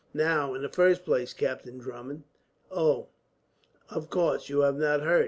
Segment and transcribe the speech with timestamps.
[0.15, 2.23] "Now, in the first place, Captain Drummond.
[2.71, 3.09] "Oh,
[3.91, 5.19] of course, you have not heard!"